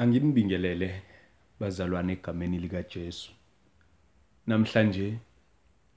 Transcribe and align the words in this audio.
Anginibingelele 0.00 1.02
bazalwane 1.60 2.12
egameni 2.12 2.58
likaJesu. 2.58 3.32
Namhlanje 4.46 5.18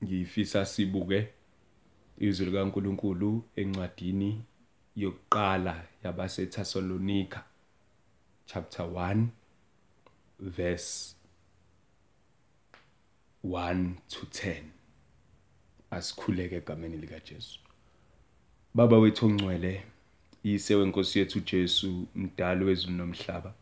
ngifisa 0.03 0.65
sibuke 0.65 1.27
izwi 2.17 2.45
likaNkuluNkulu 2.45 3.43
encwadini 3.55 4.41
yokuqala 4.95 5.75
yabaseThessalonika 6.03 7.43
chapter 8.45 8.85
1 8.85 9.25
verse 10.39 11.15
1 13.43 13.93
to 14.09 14.25
10. 14.25 14.63
Asikhuleke 15.91 16.55
egameni 16.55 16.97
likaJesu. 16.97 17.59
Baba 18.73 18.97
wethu 18.97 19.25
ongcwele, 19.25 19.83
yise 20.43 20.75
wenkosi 20.75 21.19
yethu 21.19 21.39
Jesu, 21.39 22.07
mdali 22.15 22.65
wezulu 22.65 22.97
nomhlaba. 22.97 23.53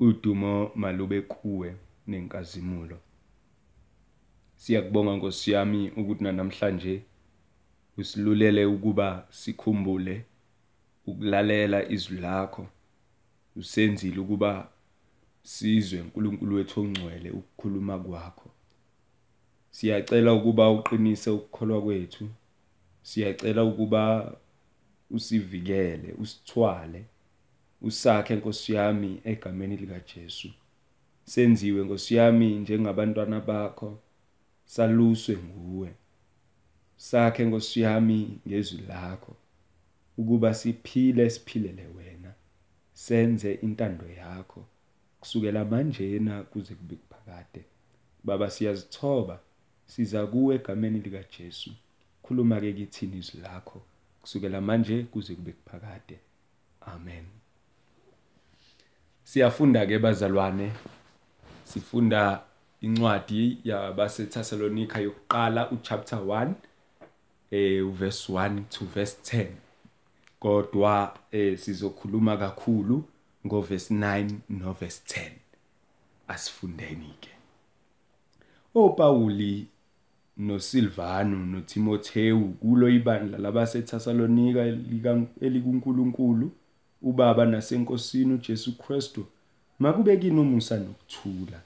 Udumo 0.00 0.70
malube 0.74 1.20
kuwe 1.20 1.76
nenkazimulo. 2.06 2.98
Siyakubonga 4.56 5.16
Nkosi 5.16 5.50
yami 5.50 5.90
ukuthi 5.90 6.24
namhlanje 6.24 7.02
usilulele 7.98 8.64
ukuba 8.66 9.26
sikhumbule 9.30 10.24
ukulalela 11.06 11.88
izwi 11.88 12.18
lakho. 12.20 12.66
Usenzile 13.56 14.20
ukuba 14.20 14.68
sizwe 15.42 16.00
uNkulunkulu 16.00 16.56
wethu 16.56 16.80
ongcwele 16.80 17.30
ukukhuluma 17.30 17.98
kwakho. 17.98 18.50
Siyacela 19.70 20.32
ukuba 20.32 20.70
uqinise 20.70 21.30
ukukholwa 21.30 21.82
kwethu. 21.82 22.28
Siyacela 23.02 23.64
ukuba 23.64 24.32
usivikele 25.10 26.12
usithwale. 26.18 27.04
Usakhe 27.82 28.36
Nkosi 28.36 28.72
yami 28.72 29.20
egameni 29.24 29.76
lika 29.76 30.00
Jesu 30.00 30.48
senziwe 31.24 31.84
Nkosi 31.84 32.14
yami 32.14 32.54
njengabantwana 32.54 33.40
bakho 33.40 33.98
saluswe 34.64 35.36
nguwe. 35.36 35.94
Sakhe 36.96 37.44
Nkosi 37.44 37.80
yami 37.80 38.38
ngezwi 38.48 38.82
lakho 38.88 39.36
ukuba 40.18 40.54
siphile 40.54 41.30
siphilele 41.30 41.86
wena 41.96 42.34
senze 42.92 43.52
intando 43.54 44.06
yakho 44.08 44.64
kusukela 45.20 45.64
manjena 45.64 46.42
kuze 46.42 46.74
kube 46.74 46.96
kuphakade. 46.96 47.64
Baba 48.24 48.50
siyazithoba 48.50 49.40
siza 49.86 50.26
kuwe 50.26 50.54
egameni 50.54 50.98
lika 51.00 51.24
Jesu 51.38 51.70
khuluma 52.22 52.60
ke 52.60 52.72
kithini 52.72 53.18
izwi 53.18 53.40
lakho 53.40 53.82
kusukela 54.20 54.60
manje 54.60 55.02
kuze 55.02 55.34
kube 55.34 55.52
kuphakade. 55.52 56.18
Amen. 56.80 57.24
Siyafunda 59.28 59.86
ke 59.86 59.98
bazalwane. 59.98 60.72
Sifunda 61.64 62.42
incwadi 62.80 63.58
yabaseThessalonika 63.64 65.00
yokuqala 65.00 65.70
uchapter 65.70 66.18
1 66.18 66.52
eh 67.50 67.86
uverse 67.86 68.32
1 68.32 68.62
to 68.70 68.84
verse 68.84 69.16
10 69.24 69.46
kodwa 70.40 71.18
eh 71.32 71.58
sizokhuluma 71.58 72.36
kakhulu 72.36 73.04
ngoverse 73.46 73.94
9 73.94 74.30
noverse 74.48 75.02
10 75.06 75.30
asifundeni 76.28 77.14
ke. 77.20 77.30
oPauli 78.74 79.66
noSilvano 80.36 81.46
noTimotheu 81.46 82.48
kulo 82.48 82.88
ibandla 82.88 83.38
labaseThessalonika 83.38 84.64
elikuNkulunkulu. 85.40 86.50
uBaba 87.02 87.46
nasenkosini 87.46 88.32
uJesu 88.32 88.78
Kristu 88.78 89.26
makube 89.78 90.16
kini 90.16 90.40
umusa 90.40 90.76
nokuthula. 90.76 91.60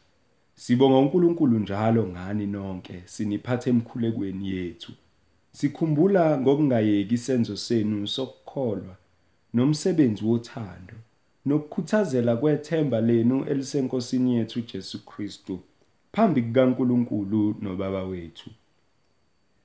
Sibonga 0.54 0.98
uNkulunkulu 0.98 1.58
njalo 1.58 2.08
ngani 2.08 2.46
nonke 2.46 3.02
siniphathe 3.04 3.70
emkhulekweni 3.70 4.50
yethu. 4.50 4.92
Sikhumbula 5.52 6.40
ngokungayeki 6.40 7.14
isenzo 7.14 7.56
senu 7.56 8.06
sokukholwa 8.06 8.96
nomsebenzi 9.54 10.24
wothando 10.24 10.94
nokukhuthazela 11.46 12.36
kwethemba 12.36 13.00
lenu 13.00 13.44
elisenkosini 13.44 14.36
yethu 14.36 14.58
uJesu 14.58 15.04
Kristu 15.06 15.60
phambi 16.12 16.42
kukaNkulunkulu 16.42 17.56
noBaba 17.60 18.02
wethu. 18.04 18.50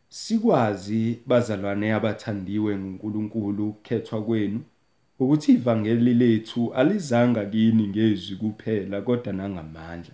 Sikwazi 0.10 1.20
bazalwane 1.26 1.94
abathandiwe 1.94 2.78
nguNkulunkulu 2.78 3.70
ukukhethwa 3.70 4.24
kwenu. 4.24 4.62
Ukuthi 5.20 5.52
ivangeli 5.54 6.14
lethu 6.14 6.74
alizanga 6.74 7.46
kini 7.46 7.88
ngezwi 7.88 8.36
kuphela 8.36 9.02
kodwa 9.02 9.34
nangamandla 9.34 10.14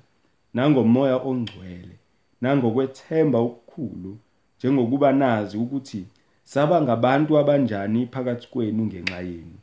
nangomoya 0.54 1.18
ongcwele 1.30 1.96
nangokwethemba 2.42 3.40
okukhulu 3.40 4.18
njengokuba 4.58 5.12
nazi 5.14 5.58
ukuthi 5.58 6.06
saba 6.44 6.82
ngabantu 6.82 7.38
abanjani 7.38 8.06
phakathi 8.14 8.48
kwenu 8.52 8.86
ngenxa 8.86 9.22
yenu. 9.22 9.58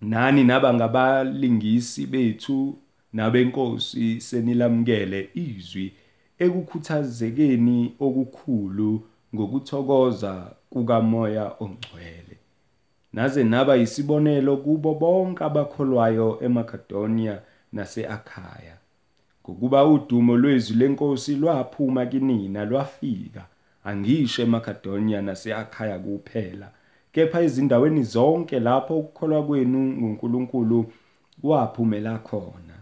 Nani 0.00 0.44
naba 0.44 0.74
ngabalingisi 0.74 2.06
bethu 2.06 2.78
nabenkosi 3.12 4.20
senilamukele 4.20 5.28
izwi 5.34 5.92
ekukhuthazekeni 6.44 7.78
okukhulu 8.06 8.90
ngokuthokoza 9.34 10.32
kukamoya 10.70 11.44
ongcwele. 11.64 12.33
Naze 13.14 13.44
naba 13.44 13.74
yisibonelo 13.76 14.56
kubo 14.56 14.94
bonke 14.94 15.44
abakholwayo 15.44 16.38
eMakedonia 16.46 17.34
nase-Akhaya. 17.72 18.76
Ngokuba 19.42 19.84
udumo 19.86 20.36
lwezwi 20.36 20.76
lenkosi 20.76 21.36
lwaphuma 21.36 22.06
kinina 22.06 22.64
lwafika 22.64 23.42
angisho 23.84 24.42
eMakedonia 24.42 25.22
nase-Akhaya 25.22 25.98
kuphela. 25.98 26.68
Kepha 27.12 27.40
ezindaweni 27.42 28.02
zonke 28.02 28.60
lapho 28.60 28.98
ukukholwa 28.98 29.46
kwenu 29.46 29.78
nguNkulunkulu 29.78 30.92
waphumela 31.42 32.18
khona. 32.18 32.76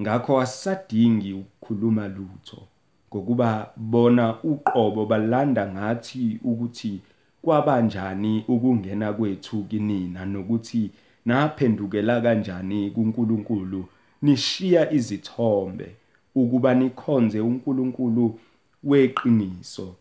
Ngakho 0.00 0.40
asisadingi 0.40 1.32
ukukhuluma 1.32 2.08
lutho 2.08 2.62
ngokuba 3.10 3.70
bona 3.76 4.42
uqobo 4.42 5.06
balanda 5.06 5.66
ngathi 5.72 6.40
ukuthi 6.44 7.00
kwabanjani 7.46 8.44
ukungena 8.48 9.12
kwethu 9.12 9.64
kinina 9.64 10.24
nokuthi 10.26 10.90
naphendukela 11.24 12.20
kanjani 12.20 12.90
kuNkulunkulu 12.90 13.88
nishiya 14.22 14.92
izithombe 14.92 15.88
ukuba 16.34 16.74
nikhonze 16.74 17.40
uNkulunkulu 17.40 18.38
weqiniso 18.84 19.94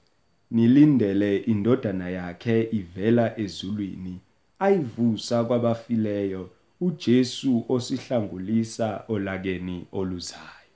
nilindele 0.51 1.37
indodana 1.37 2.09
yakhe 2.09 2.69
ivela 2.71 3.39
ezulwini 3.39 4.19
ayivusa 4.59 5.43
kwabafileyo 5.43 6.49
uJesu 6.81 7.65
osihlangulisa 7.69 9.03
olakeni 9.07 9.85
oluzayo. 9.91 10.71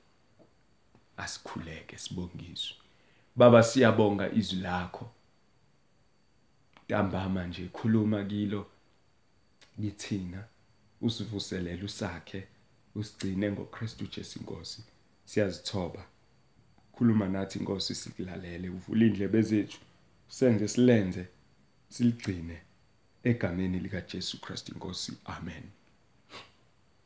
Asikhuleke 1.18 1.98
sibongiswe. 1.98 2.78
Baba 3.36 3.64
siyabonga 3.64 4.32
izwi 4.32 4.60
lakho. 4.62 5.06
Ntambama 6.90 7.48
nje 7.48 7.70
khuluma 7.74 8.24
kilo 8.24 8.66
kithina 9.82 10.44
usivuselele 11.02 11.84
usakhe 11.84 12.48
usigcine 12.96 13.52
ngoKristu 13.52 14.08
Jesu 14.16 14.40
inkosi 14.40 14.84
siyazithoba. 15.26 16.04
Khuluma 16.94 17.28
nathi 17.28 17.60
inkosi 17.60 17.96
sikulalele 17.96 18.70
uvula 18.70 19.06
indlebe 19.06 19.42
zethu 19.42 19.78
senze 20.28 20.68
silenze 20.68 21.28
siligcine 21.90 22.62
egameni 23.24 23.80
lika 23.80 24.02
Jesu 24.02 24.42
Christ 24.42 24.70
inkosi 24.70 25.14
amen. 25.26 25.64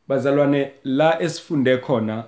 Bazalwane 0.08 0.72
la 0.84 1.22
esifunde 1.22 1.78
khona 1.78 2.28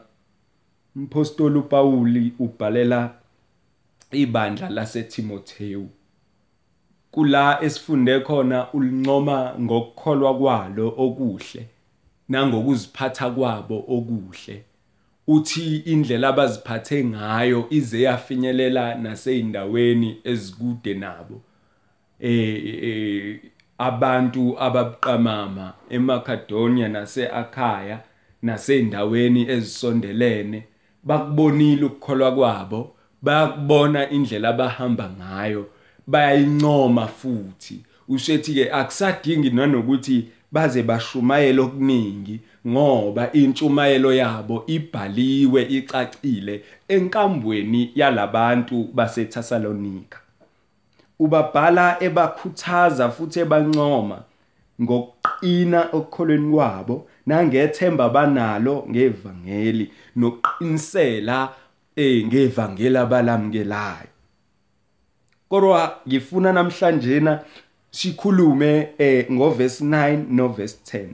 umpostoli 0.95 1.57
uPauli 1.59 2.33
ubhalela 2.39 3.21
ibandla 4.11 4.69
laseTimotheu. 4.69 5.89
Kula 7.15 7.63
esifunde 7.63 8.19
khona 8.19 8.73
ulincoma 8.73 9.53
ngokukholwa 9.59 10.37
kwalo 10.37 10.93
okuhle 10.97 11.67
nangokuziphatha 12.29 13.29
kwabo 13.29 13.77
okuhle. 13.87 14.63
Uthi 15.27 15.77
indlela 15.77 16.27
abaziphathe 16.27 17.05
ngayo 17.05 17.67
ize 17.69 18.01
yafinyelela 18.01 18.95
naseyindaweni 18.95 20.17
ezikude 20.23 20.93
nabo. 20.93 21.41
Eh 22.19 23.39
abantu 23.77 24.59
ababuqamama 24.59 25.73
eMakedonia 25.89 26.87
naseAkhaya 26.87 27.99
naseyindaweni 28.41 29.49
ezisondelene 29.49 30.63
bakubonile 31.03 31.85
ukukholwa 31.85 32.31
kwabo 32.35 32.95
bayakubona 33.21 34.09
indlela 34.09 34.49
abahamba 34.49 35.09
ngayo. 35.19 35.65
Bayayincoma 36.07 37.07
futhi. 37.07 37.79
Ushethi 38.09 38.53
ke 38.53 38.71
akusadingi 38.71 39.49
nanokuthi 39.49 40.27
baze 40.51 40.83
bashumayela 40.83 41.61
okuningi 41.61 42.39
ngoba 42.67 43.31
intshumayelo 43.31 44.13
yabo 44.13 44.63
ibhaliwe 44.67 45.61
icacile 45.77 46.63
enkambweni 46.87 47.91
yalabantu 47.95 48.89
baseThessalonika 48.93 50.19
ubabhala 51.19 52.03
ebakhuthaza 52.03 53.09
futhi 53.15 53.39
ebancoma 53.39 54.17
ngokuqina 54.81 55.79
okukholweni 55.97 56.49
kwabo 56.53 56.95
nangethemba 57.27 58.09
banalo 58.09 58.75
ngevangeli 58.89 59.85
nokuqinisela 60.19 61.37
eh 61.95 62.25
ngevangeli 62.27 62.97
abalamukelayo. 62.97 64.14
Kodwa 65.55 65.97
ngifuna 66.07 66.53
namhlanje 66.53 67.19
na 67.19 67.39
sikhulume 67.91 68.87
eh 68.97 69.31
ngoverse 69.31 69.85
9 69.85 70.25
noverse 70.29 70.77
10 70.97 71.07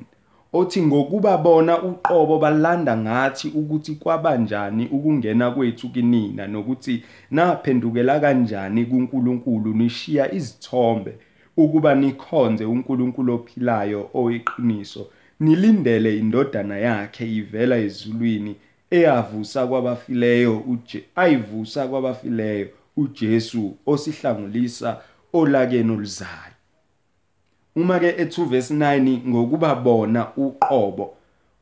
othi 0.54 0.82
ngokuba 0.82 1.38
bona 1.38 1.82
uqobo 1.82 2.40
balanda 2.40 2.98
ngathi 2.98 3.48
ukuthi 3.48 3.96
kwabanjani 3.96 4.88
ukungena 4.92 5.52
kwethu 5.52 5.90
kinina 5.90 6.48
nokuthi 6.48 7.04
naphendukela 7.32 8.20
kanjani 8.20 8.86
kuNkulunkulu 8.86 9.74
nishiya 9.74 10.34
izithombe 10.34 11.14
ukuba 11.58 11.96
nikhonze 11.96 12.66
uNkulunkulu 12.66 13.34
ophilayo 13.34 14.10
oyiqiniso 14.14 15.08
nilindele 15.40 16.18
indodana 16.18 16.78
yakhe 16.78 17.36
ivela 17.36 17.78
ezulwini 17.78 18.56
eyavusa 18.92 19.68
kwabafileyo 19.68 20.58
uje 20.58 21.04
ayivusa 21.16 21.88
kwabafileyo. 21.88 22.81
uJesu 23.02 23.78
osihlangulisa 23.86 24.98
olakeni 25.34 25.92
oluzayo. 25.92 26.56
Uma 27.76 28.00
ke 28.00 28.12
e2 28.12 28.46
verse 28.46 28.74
9 28.74 29.28
ngokuba 29.28 29.76
bona 29.76 30.28
uqobo 30.38 31.14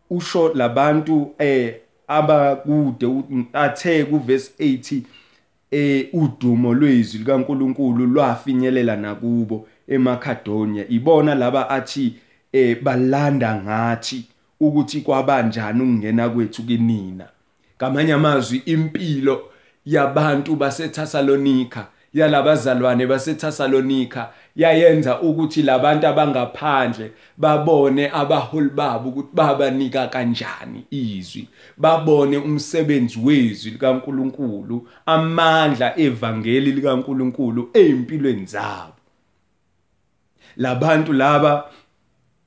usho 0.09 0.53
labantu 0.53 1.31
eh 1.39 1.75
abakude 2.07 3.07
athe 3.53 4.05
ku 4.05 4.19
verse 4.19 4.51
80 4.59 5.01
eh 5.71 6.09
udumo 6.13 6.73
lwezwi 6.73 7.19
likaNkuluNkulu 7.19 8.05
lwafinyelela 8.05 8.95
nakubo 8.95 9.67
eMakedonia 9.87 10.87
ibona 10.89 11.35
laba 11.35 11.69
athi 11.69 12.15
eh 12.51 12.81
balanda 12.83 13.55
ngathi 13.55 14.25
ukuthi 14.59 15.01
kwabanjani 15.01 15.81
ukungena 15.81 16.29
kwethu 16.29 16.63
kinina. 16.63 17.27
Ngamanye 17.77 18.13
amazwi 18.13 18.61
impilo 18.65 19.48
yabantu 19.85 20.55
baseThessalonika 20.55 21.87
yalabazalwane 22.13 23.07
baseThessalonika 23.07 24.29
yayenza 24.55 25.21
ukuthi 25.21 25.61
labantu 25.61 26.07
abangaphandle 26.07 27.11
babone 27.37 28.09
abaholi 28.13 28.69
babo 28.69 29.09
ukuthi 29.09 29.29
babanika 29.33 30.07
kanjani 30.07 30.85
izwi 30.91 31.47
babone 31.77 32.37
umsebenzi 32.37 33.19
wezwi 33.23 33.71
likaNkuluNkulu 33.71 34.87
amandla 35.05 35.99
evangeli 35.99 36.71
likaNkuluNkulu 36.71 37.69
ezimpilweni 37.73 38.45
zabo. 38.45 38.93
Labantu 40.57 41.13
laba 41.13 41.69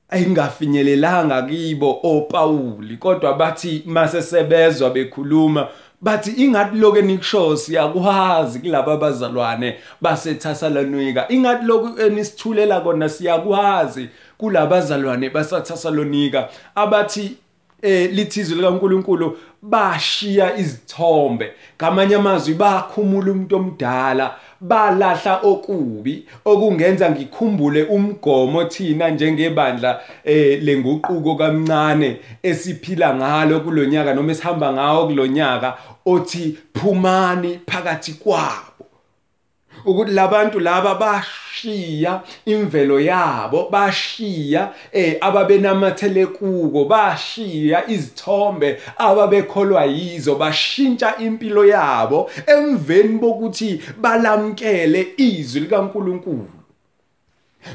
ayingafinyelelanga 0.09 1.41
kibo 1.41 1.99
oPawuli 2.03 2.97
kodwa 2.97 3.33
bathi 3.33 3.83
mase 3.85 4.21
sebezwa 4.21 4.89
bekhuluma 4.89 5.67
bathi 6.03 6.31
ingathi 6.31 6.77
lokho 6.77 6.97
enikusho 6.97 7.57
siyakwazi 7.57 8.59
kulabo 8.59 8.91
abazalwane 8.91 9.77
baseThessalonika 10.01 11.25
ingathi 11.29 11.65
lokho 11.65 12.01
enisithulela 12.05 12.81
kona 12.81 13.09
siyakwazi 13.09 14.09
kulabazalwane 14.37 15.29
baseThessalonika 15.29 16.49
abathi 16.75 17.37
eh 17.81 18.09
lithizwe 18.13 18.55
likaNkuluNkulu 18.55 19.37
bashiya 19.61 20.57
izithombe. 20.57 21.53
Ngamanye 21.77 22.15
amazwi 22.15 22.53
bakhumula 22.53 23.31
umuntu 23.31 23.55
omdala. 23.55 24.35
Balahla 24.63 25.39
okubi 25.43 26.25
okungenza 26.45 27.11
ngikhumbule 27.11 27.83
umgomo 27.83 28.63
thina 28.65 29.09
njengebandla 29.09 30.01
eh 30.23 30.63
lenguquko 30.63 31.35
kamncane 31.35 32.19
esiphila 32.43 33.15
ngalo 33.15 33.59
kulonyaka 33.59 34.13
noma 34.13 34.31
esihamba 34.31 34.73
ngawo 34.73 35.07
kulonyaka 35.07 35.77
othi 36.05 36.57
phumani 36.73 37.59
phakathi 37.67 38.13
kwabo. 38.13 38.72
Ukuthi 39.85 40.11
labantu 40.11 40.59
laba 40.59 40.95
bashiya 40.95 42.21
imvelo 42.45 42.99
yabo 42.99 43.69
bashiya 43.71 44.73
eh 44.91 45.17
ababenamathele 45.21 46.25
kuko 46.25 46.85
bashiya 46.85 47.89
izithombe 47.89 48.79
ababekholwa 48.97 49.85
yizo 49.85 50.35
bashintsha 50.35 51.17
impilo 51.17 51.65
yabo 51.65 52.29
emveni 52.47 53.19
bokuthi 53.19 53.81
balamkele 54.01 55.07
izwi 55.17 55.59
likaNkuluNkulu. 55.61 56.62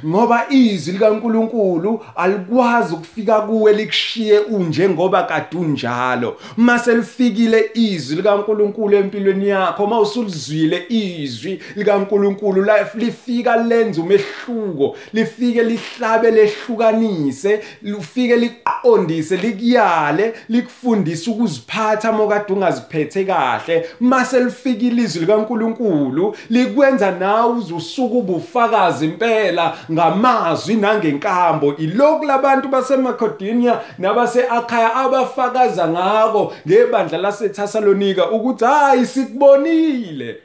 Ngoba 0.06 0.46
izwi 0.50 0.92
likaNkuluNkulu 0.92 2.00
alikwazi 2.16 2.94
ukufika 2.94 3.40
kuwe 3.40 3.72
likushiye 3.72 4.38
unje 4.38 4.88
ngoba 4.88 5.22
kade 5.22 5.56
unjalo 5.58 6.36
mase 6.56 6.94
lifikile 6.94 7.70
izwi 7.74 8.16
likaNkuluNkulu 8.16 8.96
empilweni 8.96 9.48
yakho 9.48 9.86
mawusulizwile 9.86 10.86
izwi 10.88 11.62
likaNkuluNkulu 11.76 12.66
lifika 12.94 13.56
lenza 13.56 14.02
umehluko 14.02 14.96
lifike 15.12 15.62
lihlabe 15.62 16.30
lehlukanise 16.30 17.60
lifike 17.82 18.36
liqondise 18.36 19.36
likuyale 19.36 20.34
likufundise 20.48 21.30
ukuziphatha 21.30 22.12
mokade 22.12 22.52
ungaziphethe 22.52 23.24
kahle. 23.24 23.86
Mase 24.00 24.40
lifikile 24.40 25.02
izwi 25.02 25.20
likaNkuluNkulu 25.20 26.36
likwenza 26.50 27.10
nawe 27.10 27.52
uzusuka 27.52 28.14
ubufakazi 28.14 29.04
impela 29.04 29.77
ngamazwi 29.92 30.74
nangenkambo 30.74 31.76
ilokhu 31.76 32.24
labantu 32.24 32.68
baseMakedonia 32.68 33.80
nabase-Akhaya 33.98 34.94
abafakaza 34.94 35.88
ngako 35.88 36.52
ngebandla 36.68 37.18
laseThessalonika 37.18 38.30
ukuthi 38.30 38.64
hayi 38.64 39.06
sikubonile. 39.06 40.42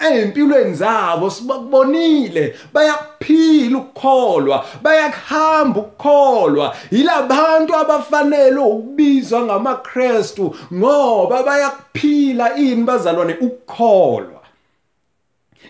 Ezimpilweni 0.00 0.74
zabo 0.74 1.30
sibakubonile. 1.30 2.54
Bayakuphila 2.72 3.78
ukukholwa 3.78 4.64
bayakuhamba 4.82 5.80
ukukholwa. 5.80 6.76
Yilabantu 6.90 7.76
abafanele 7.76 8.56
ukubizwa 8.56 9.42
ngamaKristu 9.42 10.56
ngoba 10.74 11.42
bayakuphila 11.42 12.56
ini 12.56 12.82
bazalwane 12.82 13.36
ukukholwa. 13.40 14.39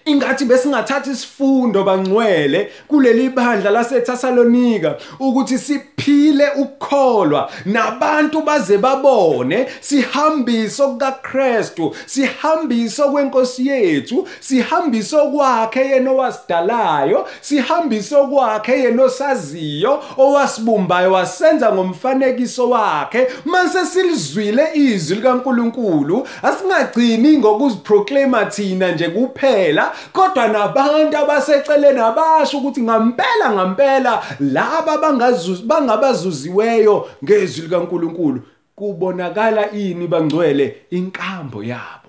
Ingathi 0.04 0.44
besingathatha 0.44 1.10
isifundo 1.10 1.84
bangcwele 1.84 2.72
kuleli 2.88 3.28
bandla 3.28 3.70
laseThessalonika 3.70 4.96
ukuthi 5.20 5.58
siphile 5.58 6.48
ukukholwa 6.56 7.50
nabantu 7.64 8.42
baze 8.42 8.78
babone 8.78 9.66
sihambiso 9.80 10.88
kukaKristu 10.88 11.96
sihambiso 12.06 13.10
kwenkosi 13.10 13.66
yethu 13.66 14.28
sihambiso 14.40 15.26
kwakhe 15.30 15.80
yena 15.80 16.10
owasidalayo 16.10 17.26
sihambiso 17.40 18.24
kwakhe 18.26 18.80
yena 18.80 19.02
osaziyo 19.02 20.02
owasibumbayo 20.16 21.12
wasenza 21.12 21.72
ngomfanekiso 21.72 22.70
wakhe. 22.70 23.26
Mase 23.44 23.86
silizwile 23.86 24.68
izwi 24.74 25.16
likaNkuluNkulu 25.16 26.28
asingagcini 26.42 27.38
ngokuziproclaima 27.38 28.44
thina 28.44 28.92
nje 28.92 29.08
kuphela 29.08 29.92
kodwa 30.12 30.48
nabantu 30.48 31.16
abaseceleni 31.16 32.00
abasho 32.00 32.58
ukuthi 32.58 32.82
ngampela 32.82 33.52
ngampela 33.52 34.22
laba 34.40 34.98
bangazuzi 34.98 35.62
bangabazuziweyo 35.62 37.08
ngezwi 37.24 37.62
likaNkuluNkulu 37.62 38.42
kubonakala 38.76 39.72
ini 39.72 40.06
bangcwele 40.06 40.86
inkambo 40.90 41.64
yabo. 41.64 41.99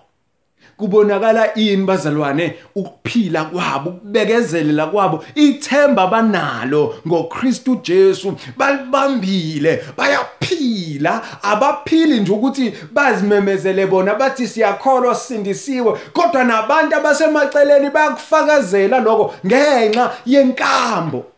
Kubonakala 0.82 1.54
ini 1.56 1.86
bazalwane 1.86 2.54
ukuphila 2.76 3.44
kwabo 3.46 3.90
ukubekezelela 3.90 4.88
kwabo 4.88 5.24
ithemba 5.36 6.08
banalo 6.08 6.96
ngoKristu 7.08 7.76
Jesu 7.84 8.34
balibambile 8.58 9.84
bayaphila. 9.98 11.22
Abaphili 11.44 12.20
nje 12.20 12.32
ukuthi 12.32 12.74
bazimemezele 12.92 13.88
bona 13.88 14.16
bathi 14.16 14.48
siyakholwa 14.48 15.16
sindisiwe 15.16 16.00
kodwa 16.14 16.44
nabantu 16.44 16.96
abasemaceleni 16.96 17.90
bayakufakazela 17.90 19.00
lokho 19.00 19.34
ngenxa 19.46 20.12
yenkambo. 20.26 21.31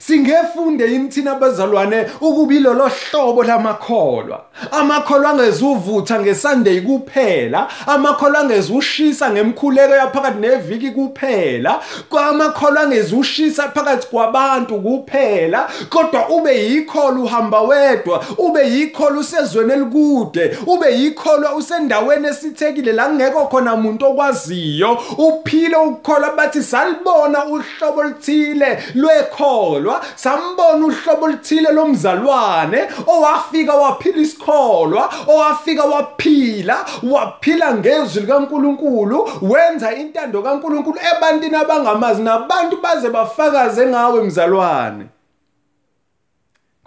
Singefunde 0.00 0.84
yini 0.92 1.08
thina 1.08 1.32
abazalwane 1.32 2.06
ukubilo 2.20 2.74
lohlobo 2.74 3.42
lamakholwa. 3.44 4.44
Amakholwa 4.70 5.30
angezuvutha 5.30 6.20
ngeSunday 6.20 6.80
kuphela, 6.80 7.68
amakholwa 7.86 8.40
angezushisa 8.40 9.30
ngemkhuleko 9.30 9.94
yaphakathi 9.94 10.38
neviki 10.40 10.90
kuphela, 10.90 11.80
kwamakholwa 12.08 12.82
angezushisa 12.82 13.68
phakathi 13.68 14.06
kwabantu 14.06 14.80
kuphela, 14.80 15.68
kodwa 15.90 16.28
ube 16.28 16.64
yikholwa 16.70 17.24
uhamba 17.24 17.60
wedwa, 17.60 18.24
ube 18.38 18.68
yikholwa 18.70 19.20
usezweni 19.20 19.72
elikude, 19.72 20.56
ube 20.66 20.94
yikholwa 20.98 21.54
usendaweni 21.54 22.28
esithekile 22.28 22.92
la 22.92 23.04
kungekho 23.08 23.46
khona 23.46 23.74
umuntu 23.74 24.06
okwaziyo, 24.06 24.98
uphile 25.18 25.76
ukukholwa 25.76 26.32
bathi 26.36 26.62
salibona 26.62 27.44
uhlobo 27.44 28.00
oluthile 28.00 28.78
lwekholwa 28.94 29.89
ukukholwa 29.90 30.02
sambona 30.14 30.86
uhlobo 30.86 31.24
oluthile 31.26 31.72
lomzalwane 31.72 32.88
owafika 33.06 33.74
waphila 33.74 34.18
isikholwa 34.18 35.12
owafika 35.26 35.84
waphila 35.84 36.86
waphila 37.02 37.74
ngezwi 37.74 38.20
likaNkuluNkulu 38.20 39.28
wenza 39.42 39.94
intando 39.94 40.42
kaNkuluNkulu 40.42 40.98
ebantwini 41.16 41.56
abangamazi 41.56 42.22
nabantu 42.22 42.76
baze 42.82 43.10
bafakaze 43.10 43.86
ngawe 43.86 44.24
mzalwane. 44.24 45.06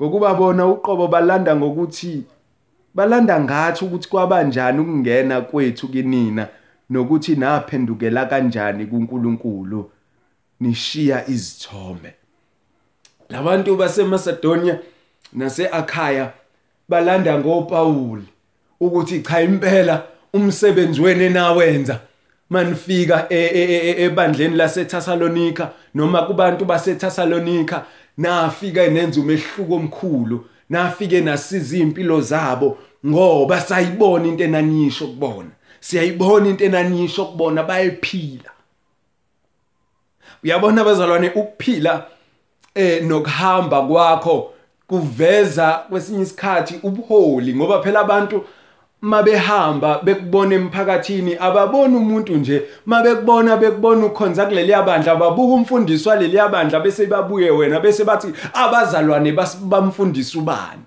Ngokuba 0.02 0.34
bona 0.34 0.68
uqobo 0.68 1.08
balanda 1.08 1.56
ngokuthi 1.56 2.24
balanda 2.94 3.40
ngathi 3.40 3.86
ukuthi 3.86 4.10
kwabanjani 4.10 4.80
ukungena 4.80 5.42
kwethu 5.42 5.88
kinina 5.88 6.48
nokuthi 6.90 7.36
naphendukela 7.36 8.26
kanjani 8.26 8.86
kuNkulunkulu 8.86 9.92
nishiya 10.60 11.28
izithombe. 11.28 12.14
Labantu 13.34 13.76
baseMacedonia 13.76 14.80
naseAkhaya 15.34 16.32
balanda 16.90 17.40
ngoPawuli 17.40 18.24
ukuthi 18.80 19.22
cha 19.22 19.42
impela 19.42 20.04
umsebenzi 20.34 21.02
wene 21.02 21.30
nawenza 21.30 22.00
manifika 22.50 23.26
e, 23.30 23.38
e, 23.38 23.64
e, 23.64 24.04
ebandleni 24.04 24.56
laseThessalonika 24.56 25.72
noma 25.96 26.22
kubantu 26.22 26.66
baseThessalonika 26.66 27.86
nafika 28.18 28.88
nenza 28.88 29.22
umehluko 29.22 29.76
omkhulu 29.76 30.46
nafike 30.70 31.22
nasiza 31.22 31.78
impilo 31.78 32.22
zabo 32.22 32.78
ngoba 33.06 33.62
sayibona 33.62 34.28
into 34.28 34.44
enanisho 34.44 35.08
kubona. 35.08 35.50
Siyayibona 35.80 36.50
into 36.50 36.66
enanisho 36.66 37.26
kubona 37.26 37.64
bayephila 37.64 38.50
uyabona 40.44 40.82
abazalwane 40.82 41.30
ukuphila 41.30 42.06
eh 42.76 43.04
nokuhamba 43.04 43.82
kwakho 43.82 44.50
kuveza 44.88 45.80
kwesinye 45.90 46.24
isikhathi 46.24 46.80
ubuholi 46.84 47.56
ngoba 47.56 47.82
phela 47.82 48.00
abantu 48.00 48.44
mabehamba 49.02 50.00
bekubona 50.04 50.56
emphakathini 50.56 51.36
ababoni 51.40 51.96
umuntu 51.98 52.34
nje. 52.34 52.64
Mabekubona 52.86 53.58
bekubona 53.58 54.06
ukhonza 54.06 54.46
kuleli 54.46 54.72
yabandla 54.72 55.12
ababuka 55.12 55.54
umfundisi 55.54 56.10
waleli 56.10 56.38
yabandla 56.38 56.80
bese 56.80 57.06
babuye 57.06 57.52
wena 57.52 57.80
bese 57.80 58.04
bathi 58.04 58.28
abazalwane 58.54 59.32
bamfundisa 59.62 60.40
ubani? 60.40 60.82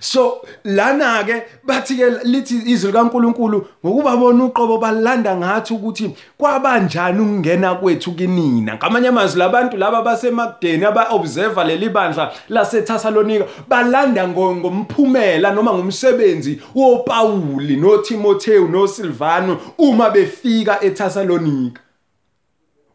So 0.00 0.42
lana 0.64 1.24
ke 1.24 1.42
bathi 1.66 1.96
ke 1.96 2.10
lithi 2.24 2.62
izwi 2.66 2.92
likaNkuluNkulu 2.92 3.66
ngokuba 3.84 4.16
bona 4.16 4.44
uqobo 4.44 4.78
balanda 4.78 5.36
ngathi 5.36 5.74
ukuthi 5.74 6.16
kwabanjani 6.38 7.20
ukungena 7.20 7.74
kwethu 7.74 8.12
kinina. 8.12 8.74
Ngamanye 8.76 9.08
amazwi 9.08 9.38
labantu 9.38 9.76
laba 9.76 10.02
baseMagdeni 10.02 10.84
aba 10.84 11.08
observer 11.10 11.66
leli 11.66 11.88
bandla 11.88 12.32
laseThessalonika 12.48 13.44
balanda 13.68 14.28
ngomphumela 14.28 15.52
noma 15.52 15.72
ngomsebenzi 15.72 16.60
woPauli 16.74 17.76
noTimotheo 17.76 18.68
noSilvano 18.68 19.58
uma 19.78 20.10
befika 20.10 20.84
eThessalonika 20.84 21.80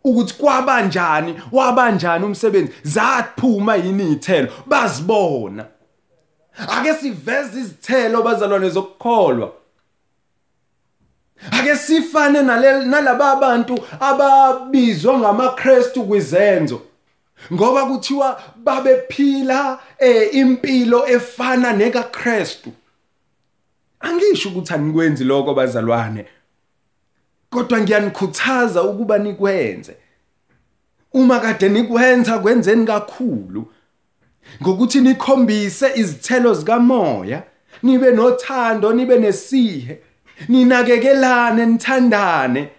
ukuthi 0.06 0.34
kwabanjani 0.34 1.36
wabanjani 1.52 2.26
umsebenzi? 2.26 2.74
Zaphuma 2.84 3.76
yini 3.76 4.04
izithelo 4.04 4.48
bazibona. 4.68 5.66
Ake 6.58 6.94
siveze 6.94 7.60
izithelo 7.60 8.24
bazalwane 8.24 8.70
zokukholwa. 8.70 9.54
Ake 11.52 11.76
sifane 11.76 12.42
nalaba 12.42 13.32
abantu 13.32 13.80
ababizwa 14.00 15.20
ngamaKristu 15.20 16.04
kwizenzo. 16.04 16.82
Ngoba 17.54 17.86
kuthiwa 17.86 18.42
babephila 18.56 19.80
eh 20.00 20.36
impilo 20.36 21.08
efana 21.08 21.74
nekaKristu. 21.74 22.72
Angisho 24.00 24.50
ukuthi 24.50 24.74
anikwenzi 24.74 25.24
lokho 25.24 25.54
bazalwane 25.54 26.26
kodwa 27.50 27.82
ngiyanikhuthaza 27.82 28.84
ukuba 28.84 29.18
nikwenze. 29.18 29.96
Uma 31.14 31.40
kade 31.40 31.70
nikwenza 31.70 32.40
kwenzeni 32.40 32.86
kakhulu. 32.86 33.72
Ngokuthi 34.62 35.02
nikhombise 35.02 35.92
izithelo 35.96 36.54
zikamoya 36.54 37.44
nibe 37.84 38.12
nothando 38.12 38.94
nibe 38.94 39.18
nesihe 39.20 40.00
ninakekelane 40.48 41.66
nithandane 41.66 42.70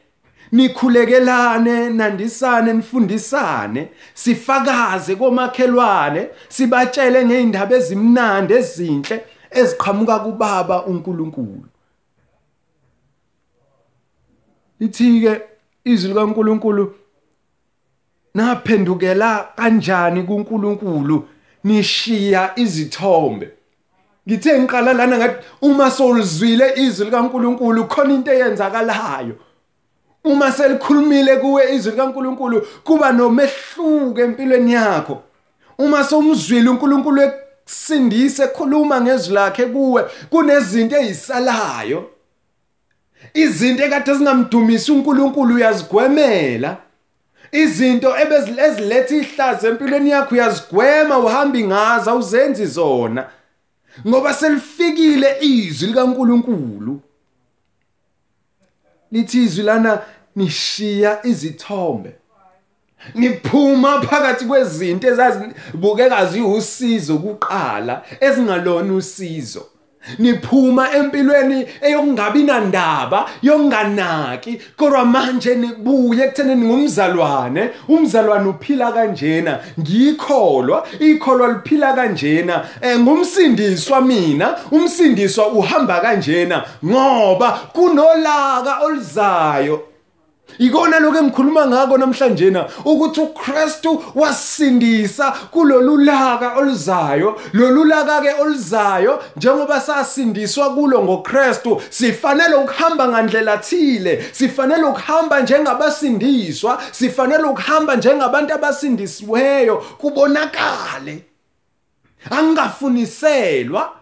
nikhulekelane 0.52 1.90
nandisane 1.90 2.73
nifundisane 2.73 3.88
sifakaze 4.14 5.16
komakhelwane 5.16 6.28
sibatshele 6.49 7.26
ngeindaba 7.26 7.76
ezimnandi 7.76 8.54
ezinhle 8.54 9.25
eziqhamuka 9.50 10.18
kubaba 10.18 10.87
uNkulunkulu. 10.87 11.68
Lithi-ke 14.80 15.42
izwi 15.85 16.08
likaNkulunkulu 16.08 16.94
naphendukela 18.35 19.49
kanjani 19.56 20.23
kuNkulunkulu? 20.23 21.28
Nishiya 21.66 22.52
izithombe. 22.56 23.49
Ngithe 24.28 24.58
ngiqala 24.58 24.92
lana 24.92 25.18
ngathi 25.18 25.37
uma 25.62 25.90
solizwile 25.90 26.66
izwi 26.76 27.04
likaNkuluNkulu 27.04 27.85
khona 27.85 28.14
into 28.14 28.32
eyenzakalayo. 28.32 29.35
Uma 30.25 30.52
selikhulumile 30.52 31.37
kuwe 31.37 31.75
izwi 31.75 31.90
likaNkuluNkulu 31.92 32.66
kuba 32.85 33.12
nomehluko 33.12 34.20
empilweni 34.20 34.73
yakho. 34.73 35.23
Uma 35.78 36.04
somzwile 36.04 36.70
uNkulunkulu 36.70 37.23
ekusindise 37.23 38.42
ekhuluma 38.44 39.00
ngezwi 39.00 39.35
lakhe 39.35 39.66
kuwe 39.66 40.02
kunezinto 40.30 40.96
ezisalayo 40.96 42.11
izinto 43.35 43.85
ekade 43.85 44.14
zingamdumisi 44.14 44.92
uNkulunkulu 44.92 45.54
uyazigwemela. 45.54 46.86
Izinto 47.53 48.15
eziletha 48.19 49.17
ihlazo 49.17 49.69
empilweni 49.69 50.11
yakho 50.11 50.35
uyazigwema 50.35 51.19
uhamba 51.19 51.59
ingaza 51.59 52.15
uzenzi 52.15 52.67
zona. 52.67 53.26
Ngoba 54.07 54.35
selifikile 54.35 55.37
izwi 55.41 55.88
likaNkuluNkulu. 55.88 57.00
Lithi 59.12 59.43
izwi 59.43 59.62
lana 59.65 60.03
nishiya 60.37 61.26
izithombe. 61.26 62.15
Niphuma 63.15 64.03
phakathi 64.03 64.45
kwezinto 64.45 65.09
ezazibukeka 65.09 66.26
ziwusizo 66.26 67.19
kuqala 67.19 68.05
ezingalona 68.21 68.95
usizo. 68.95 69.67
Niphuma 70.19 70.93
empilweni 70.97 71.67
eyokungabi 71.81 72.43
nandaba 72.43 73.27
yokunganaki 73.43 74.61
kodwa 74.77 75.05
manje 75.05 75.55
nibuye 75.55 76.25
ekuthenini 76.25 76.67
ngumzalwane. 76.67 77.71
Umzalwane 77.89 78.49
uphila 78.49 78.93
kanjena. 78.93 79.59
Ngikholwa 79.81 80.87
ikholwa 81.01 81.49
liphila 81.49 81.93
kanjena. 81.93 82.65
Eh, 82.81 83.01
ngumsindiswa 83.01 84.01
mina 84.01 84.57
umsindiswa 84.71 85.49
uhamba 85.49 86.01
kanjena. 86.01 86.65
Ngoba 86.85 87.51
kunolaka 87.73 88.79
oluzayo 88.85 89.96
Ikona 90.59 90.99
lokho 91.01 91.19
engikhuluma 91.19 91.67
ngako 91.67 91.99
namhlanje 91.99 92.51
na 92.51 92.69
ukuthi 92.85 93.21
uKristu 93.21 94.05
wasindisa 94.15 95.31
kulolu 95.31 95.97
laka 95.97 96.57
oluzayo. 96.57 97.41
Lolu 97.53 97.85
laka 97.85 98.21
ke 98.21 98.33
oluzayo 98.41 99.23
njengoba 99.37 99.81
sasindiswa 99.81 100.75
kulo 100.75 101.03
ngoKristu 101.03 101.83
sifanele 101.91 102.55
ukuhamba 102.55 103.09
ngandlela 103.09 103.59
thile. 103.59 104.25
Sifanele 104.33 104.83
ukuhamba 104.85 105.41
njengabasindiswa 105.41 106.83
sifanele 106.93 107.43
ukuhamba 107.43 107.97
njengabantu 107.97 108.55
abasindisiweyo 108.55 109.77
kubonakale. 109.77 111.25
Angafuniselwa 112.31 113.93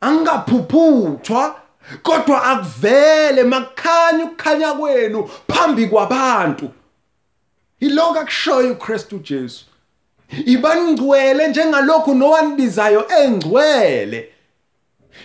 angaphuphuthwa 0.00 1.54
kodwa 2.02 2.44
akuvele 2.44 3.44
makukhanya 3.44 4.24
ukukhanya 4.24 4.72
kwenu 4.72 5.30
phambi 5.48 5.86
kwabantu. 5.86 6.70
Iloko 7.80 8.18
akushoyo 8.18 8.72
uKristu 8.72 9.18
Jesu. 9.18 9.64
Ibangcwele 10.46 11.48
njengalokhu 11.48 12.14
nowanibizayo 12.14 13.08
engcwele. 13.22 14.32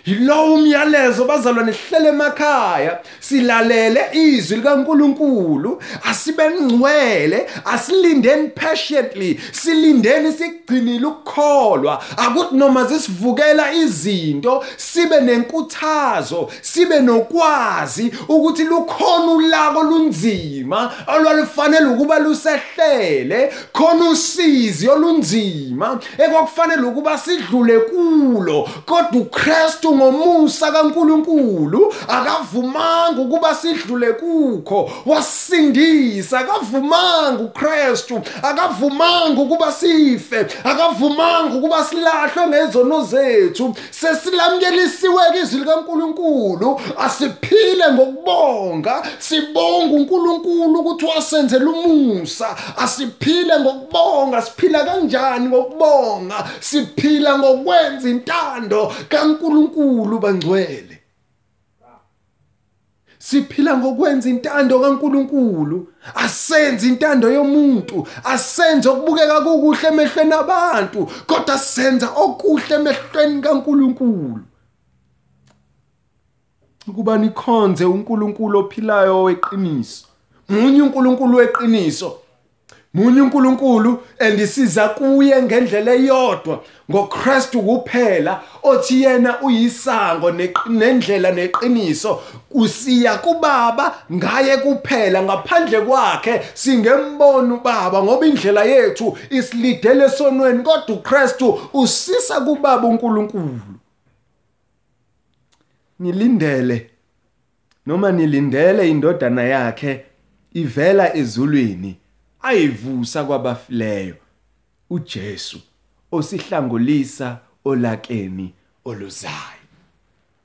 Yilowo 0.06 0.54
umyalezo 0.54 1.26
bazalwane 1.26 1.74
sihlele 1.74 2.10
emakhaya 2.10 3.00
silalele 3.20 4.02
izwi 4.14 4.58
likaNkuluNkulu 4.58 5.82
asibengcwele 6.10 7.48
asilindeni 7.66 8.48
patiently 8.48 9.40
silindeni 9.52 10.32
sigcinile 10.32 11.06
ukukholwa. 11.06 12.04
Akuthi 12.18 12.56
noma 12.56 12.84
zisivukela 12.86 13.74
izinto 13.74 14.66
sibe 14.78 15.22
nenkuthazo 15.22 16.52
sibe 16.62 17.00
nokwazi 17.00 18.12
ukuthi 18.28 18.64
lukhona 18.64 19.32
ulako 19.32 19.84
lunzima 19.84 20.92
olwalufanele 21.08 21.86
ukuba 21.86 22.20
lusehlele 22.20 23.54
khona 23.74 24.10
usizi 24.10 24.90
olunzima 24.90 26.00
ekwakufanele 26.18 26.82
ukuba 26.82 27.18
sidlule 27.18 27.80
kulo 27.80 28.70
kodwa 28.86 29.22
uKristu 29.22 29.83
ngomusa 29.92 30.72
kaNkuluNkulu 30.72 31.94
akavumanga 32.08 33.22
ukuba 33.22 33.56
sidlule 33.56 34.14
kukho 34.14 34.92
wasindisa 35.06 36.40
akavumanga 36.40 37.44
uKristu 37.44 38.22
akavumanga 38.44 39.42
ukuba 39.42 39.72
sife 39.72 40.48
akavumanga 40.64 41.56
ukuba 41.56 41.84
silahlwe 41.84 42.48
ngezono 42.48 43.04
zethu. 43.04 43.76
Sesilamkelisiwe 43.92 45.22
izwi 45.44 45.60
likaNkuluNkulu 45.60 46.82
asiphile 46.98 47.92
ngokubonga 47.94 49.04
sibonga 49.20 49.96
uNkulunkulu 49.96 50.80
ukuthi 50.80 51.06
wasenzela 51.06 51.70
umusa. 51.70 52.56
Asiphile 52.78 53.60
ngokubonga 53.60 54.42
siphila 54.42 54.84
kanjani 54.84 55.48
ngokubonga? 55.48 56.48
Siphila 56.60 57.40
ngokwenza 57.40 58.10
intando 58.10 58.94
kaNkulunkulu. 59.10 59.73
kaNkuluNkulu 59.74 60.20
bangcwele. 60.20 61.00
Siphila 63.20 63.78
ngokwenza 63.78 64.30
intando 64.30 64.80
kaNkuluNkulu 64.80 65.88
asenze 66.16 66.88
intando 66.88 67.32
yomuntu 67.32 68.08
asenze 68.24 68.90
okubukeka 68.90 69.42
kukuhle 69.42 69.88
emehlweni 69.88 70.34
abantu 70.34 71.10
kodwa 71.28 71.58
senza 71.58 72.10
okuhle 72.16 72.76
emehlweni 72.76 73.42
kaNkuluNkulu. 73.42 74.44
Ukuba 76.88 77.18
nikhonze 77.18 77.86
uNkulunkulu 77.86 78.60
ophilayo 78.60 79.24
weqiniso 79.24 80.08
munye 80.50 80.82
uNkulunkulu 80.82 81.38
weqiniso 81.38 82.20
munye 82.94 83.22
uNkulunkulu 83.22 84.04
andisiza 84.20 84.90
kuye 84.90 85.44
ngendlela 85.44 85.94
eyodwa 85.94 86.64
ngoKristu 86.92 87.62
kuphela 87.62 88.42
othi 88.64 89.02
yena 89.04 89.42
uyisango 89.42 90.32
nendlela 90.70 91.32
neqiniso. 91.32 92.22
Usiya 92.52 93.18
kubaba 93.18 93.96
ngaye 94.14 94.58
kuphela. 94.58 95.24
Ngaphandle 95.24 95.82
kwakhe 95.82 96.42
singembona 96.54 97.54
ubaba 97.54 98.04
ngoba 98.04 98.26
indlela 98.26 98.64
yethu 98.64 99.18
isilidele 99.30 100.10
sonweni 100.10 100.64
kodwa 100.64 100.96
uKristu 100.96 101.60
usisa 101.74 102.42
kubaba 102.42 102.88
uNkulunkulu. 102.88 103.60
Nilindele 106.00 106.90
noma 107.86 108.12
nilindele 108.12 108.90
indodana 108.90 109.44
yakhe 109.44 110.06
ivela 110.54 111.16
ezulwini. 111.16 112.03
Ayivusa 112.44 113.24
kwabafileyo 113.24 114.16
uJesu 114.90 115.60
osihlangulisa 116.12 117.38
olakeni 117.66 118.54
oluzayo. 118.86 119.64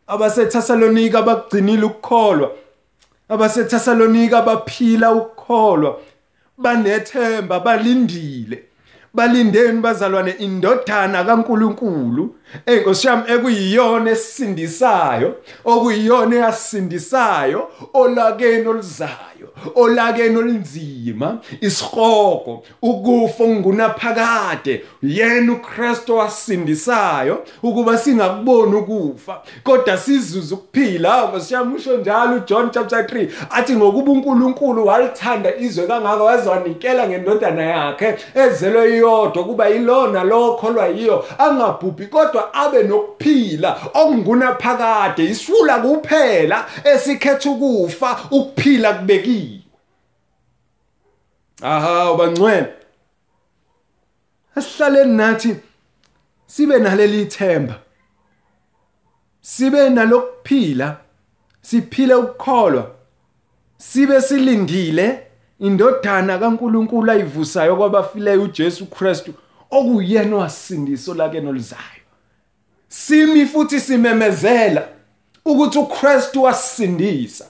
abaseThessalonika 0.07 1.23
bakugcinile 1.23 1.83
ukukholwa. 1.83 2.50
abaseThessalonika 3.28 4.43
baphila 4.43 5.12
ukukholwa. 5.12 6.00
Banethemba 6.59 7.61
balindile. 7.61 8.64
Balindeni 9.14 9.81
bazalwane 9.81 10.31
indodana 10.31 11.25
kaNkuluNkulu. 11.25 12.38
Enkosi 12.67 13.07
yami 13.07 13.23
ekuyiyona 13.35 14.11
esisindisayo 14.11 15.35
okuyiyona 15.64 16.37
eyasindisayo 16.37 17.61
olakeni 17.94 18.68
oluzayo 18.68 19.49
olakeni 19.75 20.37
olunzima 20.37 21.38
isihogo 21.61 22.62
ukufa 22.83 23.44
okungunaphakade. 23.44 24.85
Yena 25.03 25.53
uKristu 25.53 26.16
wasindisayo 26.16 27.44
ukuba 27.62 27.99
singakuboni 27.99 28.77
ukufa 28.77 29.42
kodwa 29.64 29.96
sizuze 29.96 30.55
ukuphila. 30.55 31.29
Ngosiyamisho 31.29 31.96
njalo 31.96 32.37
uJohn 32.37 32.70
chapter 32.70 32.99
3 33.01 33.29
athi 33.51 33.77
ngokuba 33.77 34.12
uNkulunkulu 34.12 34.87
walithanda 34.87 35.57
izwe 35.57 35.87
kangaka 35.87 36.22
wazanikela 36.22 37.09
ngendodana 37.09 37.62
yakhe 37.62 38.16
ezelwe 38.35 38.94
iyodwa 38.94 39.44
kuba 39.44 39.68
yilona 39.68 40.25
lo 40.25 40.55
kholwa 40.55 40.87
yiyo 40.87 41.25
angabhubhi 41.38 42.07
kodwa 42.07 42.38
abe 42.40 42.83
nokuphila 42.83 43.81
okungunaphakade 43.94 45.24
isifula 45.24 45.79
kuphela 45.79 46.66
esikhetha 46.85 47.51
ukufa 47.51 48.20
ukuphila 48.31 48.94
kubekiwe. 48.94 49.61
Aha 51.62 52.12
ubangcwele. 52.12 52.72
Asihlaleni 54.57 55.16
nathi 55.16 55.57
sibe 56.46 56.79
naleli 56.79 57.27
themba. 57.27 57.81
Sibe 59.40 59.88
nalokuphila 59.90 60.96
siphile 61.61 62.14
ukukholwa 62.14 62.90
sibe 63.77 64.20
silindile 64.20 65.27
indodana 65.61 66.38
kaNkuluNkulu 66.38 67.11
ayivusayo 67.11 67.77
kwabafileyo 67.77 68.42
uJesu 68.42 68.87
Kristu 68.87 69.35
okuyena 69.70 70.37
wasindiso 70.37 71.14
lake 71.14 71.40
nolizayo 71.40 71.97
simi 72.88 73.46
futhi 73.46 73.81
simemezela 73.81 74.88
ukuthi 75.44 75.79
uKristu 75.79 76.42
wasindisa 76.42 77.44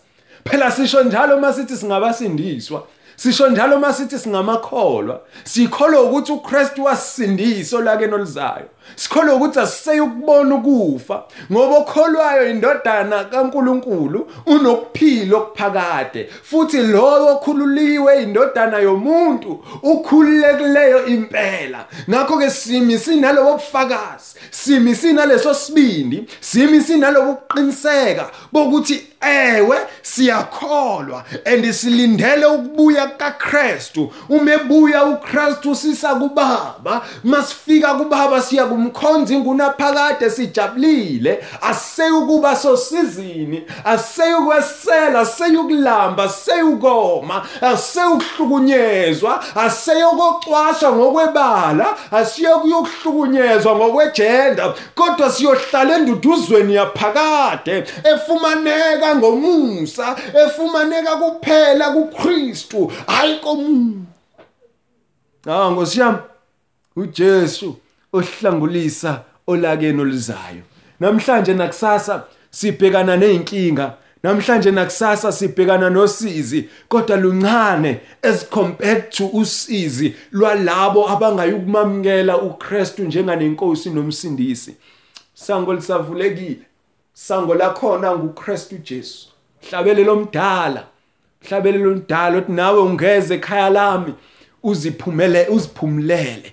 phela 0.44 0.70
sisho 0.70 1.02
njalo 1.04 1.40
masithi 1.40 1.76
singabasindiswa. 1.76 2.86
Sisho 3.18 3.48
njalo 3.48 3.78
masithi 3.78 4.18
singamakholwa 4.18 5.20
sikholwa 5.44 6.02
ukuthi 6.02 6.32
uKristu 6.32 6.84
wasisindiso 6.84 7.80
lake 7.80 8.06
nolizayo. 8.06 8.66
Sikholwa 8.96 9.34
ukuthi 9.34 9.60
asiseyi 9.60 10.00
ukubona 10.00 10.54
ukufa 10.54 11.24
ngoba 11.52 11.76
okholwayo 11.76 12.50
indodana 12.50 13.24
kaNkuluNkulu 13.24 14.30
unokuphila 14.46 15.36
okuphakade 15.36 16.30
futhi 16.42 16.82
lowo 16.82 17.32
okhululiwe 17.32 18.22
indodana 18.22 18.78
yomuntu 18.78 19.64
ukhululekileyo 19.82 21.06
impela. 21.06 21.86
Ngakho 22.10 22.38
ke 22.38 22.50
simi 22.50 22.98
sinalobo 22.98 23.52
bufakazi 23.52 24.34
simi 24.50 24.94
sinaleso 24.94 25.54
sibindi 25.54 26.26
simi 26.40 26.80
sinalobo 26.80 27.34
kuqiniseka 27.34 28.30
bokuthi 28.52 29.07
ewe 29.20 29.78
siyakholwa 30.02 31.24
and 31.44 31.72
silindele 31.72 32.46
ukubuya 32.46 33.06
kaKristu 33.06 34.12
uma 34.28 34.52
ebuya 34.52 35.04
uKristu 35.04 35.74
sisa 35.74 36.14
kubaba 36.14 37.02
masifika 37.24 37.94
kubaba 37.94 38.42
siya 38.42 38.66
kumkhonza 38.66 39.34
ingunaphakade 39.34 40.30
sijabulile 40.30 41.44
aseyukuba 41.62 42.56
sosizini 42.56 43.62
aseyukwesela 43.84 45.20
aseyukulamba 45.20 46.24
aseyukoma 46.24 47.46
aseyukuhlukunyezwa 47.60 49.44
aseyokocwaswa 49.56 50.92
ngokwebala 50.92 51.86
asiyokuyokuhlukunyezwa 52.12 53.76
ngokwejenda 53.76 54.74
kodwa 54.94 55.30
siyohlala 55.30 55.96
enduduzweni 55.96 56.74
yaphakade 56.74 57.84
efumaneka 58.04 59.07
ngomusa 59.16 60.16
efumaneka 60.46 61.16
kuphela 61.16 61.90
kuKristu. 61.90 62.92
Hayi 63.06 63.36
komuntu 63.36 64.08
Ah 65.46 65.70
ngosiyami 65.70 66.18
uJesu 66.96 67.76
ohlangulisa 68.12 69.20
olakeni 69.46 70.00
oluzayo 70.00 70.62
namhlanje 71.00 71.54
nakusasa 71.54 72.22
sibhekana 72.50 73.16
nezinkinga 73.16 73.94
namhlanje 74.22 74.70
nakusasa 74.70 75.32
sibhekana 75.32 75.90
nosizi 75.90 76.68
kodwa 76.88 77.16
luncane 77.16 78.00
as 78.22 78.48
compared 78.50 79.10
to 79.10 79.26
usizi 79.26 80.14
lwalabo 80.32 81.08
abangayukumamkela 81.08 82.36
uKristu 82.38 83.02
njenganenkosi 83.04 83.90
nomsindisi. 83.90 84.76
Sango 85.34 85.74
lisavulekile. 85.74 86.67
Sango 87.18 87.54
lakhona 87.54 88.16
nguKristu 88.16 88.78
Jesu. 88.78 89.28
Hlabelelo 89.70 90.16
mdala 90.16 90.86
hlabelelo 91.48 91.90
mdala 91.94 92.38
uthi 92.38 92.52
nawe 92.52 92.80
ungeze 92.80 93.34
ekhaya 93.34 93.70
lami 93.70 94.14
uziphumele 94.62 95.46
uziphumulele. 95.48 96.52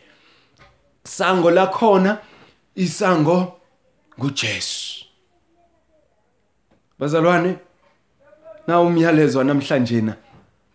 Sango 1.04 1.52
lakhona 1.52 2.18
isango 2.76 3.60
nguJesu. 4.20 5.06
Bazalwane 7.00 7.58
na 8.68 8.82
umyalezo 8.82 9.44
namhlanje 9.44 10.02
na 10.02 10.16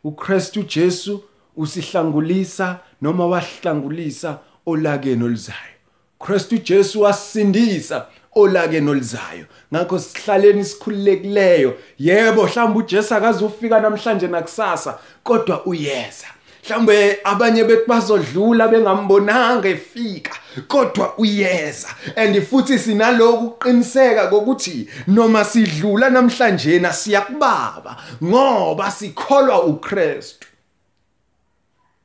uKristu 0.05 0.63
Jesu 0.63 1.25
usihlangulisa 1.57 2.79
noma 3.03 3.27
wahlangulisa 3.27 4.39
olakeni 4.67 5.25
oluzayo. 5.25 5.77
Kristu 6.19 6.59
Jesu 6.59 7.01
wasindisa 7.03 8.07
olakeni 8.35 8.91
oluzayo 8.91 9.45
ngakho 9.75 9.99
sihlaleni 9.99 10.65
sikhululekileyo. 10.65 11.75
Yebo 11.99 12.43
mhlawumbe 12.47 12.79
uJesu 12.79 13.15
akaze 13.15 13.45
ufika 13.45 13.81
namhlanje 13.81 14.27
nakusasa 14.27 14.99
kodwa 15.23 15.67
uyeza. 15.67 16.27
Mhlambe 16.65 17.19
abanye 17.25 17.65
bethu 17.65 17.87
bazodlula 17.89 18.69
bengambonanga 18.69 19.69
efika 19.69 20.35
kodwa 20.69 21.19
uyeza. 21.19 21.89
And 22.17 22.43
futhi 22.43 22.79
sinaloku 22.79 23.45
uqiniseka 23.47 24.27
kokuthi 24.27 24.89
noma 25.07 25.45
sidlula 25.45 26.11
namhlanje 26.11 26.79
na 26.79 26.93
siyakubaba 26.93 27.97
ngoba 28.25 28.91
sikholwa 28.91 29.63
uKristu. 29.63 30.47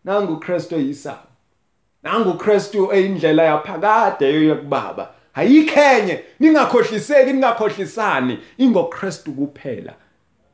Nangu 0.06 0.34
uKristu 0.34 0.76
oyisaba 0.76 1.28
nangu 2.04 2.30
uKristu 2.30 2.94
eyindlela 2.94 3.44
yaphakade 3.44 4.34
yoyakubaba 4.34 5.15
ayikhenye. 5.36 6.20
Ningakhohliseki 6.40 7.34
ningakhohlisani. 7.34 8.38
ingoKristu 8.58 9.32
kuphela. 9.32 9.94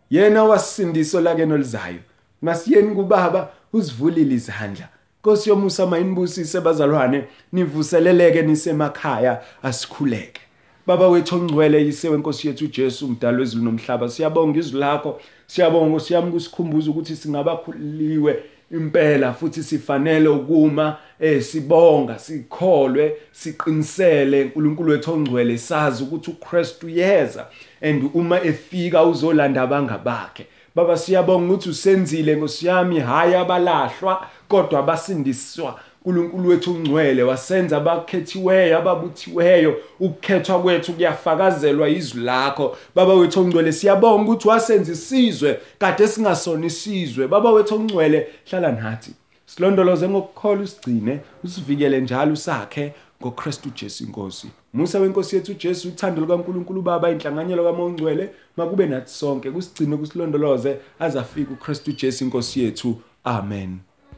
Yena 0.10 0.44
wasindiso 0.44 1.22
lakeno 1.22 1.58
lizayo 1.58 2.00
masiyeni 2.42 2.96
kubaba 2.96 3.50
usivulile 3.74 4.36
izandla. 4.36 4.90
Nkosi 5.20 5.50
yomusa 5.50 5.86
mayinibusise 5.86 6.62
bazalwane 6.62 7.24
nivuseleleke 7.52 8.42
nisemakhaya 8.42 9.42
asikhuleke. 9.64 10.42
Baba 10.88 11.08
wethu 11.08 11.36
ongcwele 11.36 11.86
yise 11.86 12.10
wenkosi 12.10 12.48
yethu 12.48 12.66
uJesu 12.66 13.06
umdalo 13.06 13.40
wezulu 13.40 13.64
nomhlaba. 13.64 14.10
Siyabonga 14.10 14.60
izwi 14.60 14.80
lakho. 14.80 15.22
Siyabonga 15.48 16.00
siyamka 16.00 16.38
usikhumbuza 16.38 16.92
ukuthi 16.92 17.16
singabakhuliwe 17.16 18.44
impela 18.74 19.34
futhi 19.34 19.64
sifanele 19.64 20.28
ukuma 20.28 20.98
eh 21.20 21.42
sibonga 21.42 22.20
sikholwe 22.20 23.14
siqinisele 23.32 24.44
uNkulunkulu 24.44 24.92
wethu 24.92 25.14
ongcwele 25.14 25.58
sazi 25.58 26.04
ukuthi 26.04 26.32
uKristu 26.32 26.90
yeza 26.90 27.46
and 27.82 28.10
uma 28.14 28.42
efika 28.44 29.04
uzolanda 29.04 29.62
abangabakhe. 29.62 30.48
Baba 30.76 30.98
siyabonga 30.98 31.54
ukuthi 31.54 31.70
usenzile 31.70 32.38
ngosiyami 32.38 33.00
hayi 33.00 33.36
abalahlwa 33.36 34.28
kodwa 34.48 34.80
abasindiswa. 34.80 35.80
uNkulunkulu 36.06 36.50
wethu 36.50 36.74
ungcwele 36.74 37.24
wasenza 37.24 37.78
abakhethiweyo 37.78 38.78
ababuthiweyo 38.78 39.76
ukukhethwa 40.00 40.62
kwethu 40.62 40.94
kuyafakazelwa 40.94 41.90
izwi 41.90 42.24
lakho. 42.24 42.78
Baba 42.96 43.14
wethu 43.14 43.40
ongcwele 43.42 43.72
siyabonga 43.72 44.24
ukuthi 44.24 44.48
wasenza 44.48 44.92
isizwe 44.92 45.60
kade 45.80 46.08
singasona 46.08 46.66
isizwe. 46.66 47.28
Baba 47.28 47.52
wethu 47.52 47.76
ongcwele 47.76 48.28
hlala 48.50 48.72
nathi. 48.72 49.12
Silondoloze 49.46 50.10
ngokukholwa 50.10 50.64
usigcine 50.64 51.20
usivikele 51.44 52.02
njalo 52.02 52.34
usakhe 52.34 52.94
ngoKristu 53.22 53.70
Jesu 53.82 54.04
inkosi. 54.04 54.48
Musa 54.74 55.00
wenkosi 55.00 55.36
yethu 55.36 55.52
uJesu 55.52 55.88
uthando 55.88 56.22
lukaNkuluNkulu 56.22 56.82
Baba 56.82 57.12
inhlanganyelo 57.12 57.64
kaMongcwele 57.64 58.30
makube 58.58 58.86
nathi 58.86 59.14
sonke 59.14 59.52
kusigcine 59.52 59.98
kusilondoloze 59.98 60.78
azafika 61.00 61.52
uKristu 61.54 61.92
Jesu 61.92 62.24
inkosi 62.24 62.64
yethu. 62.64 63.02
Amen. 63.24 63.91